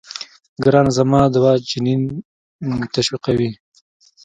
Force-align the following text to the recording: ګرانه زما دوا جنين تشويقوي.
ګرانه 0.63 0.91
زما 0.97 1.21
دوا 1.35 1.51
جنين 1.69 2.01
تشويقوي. 2.93 3.49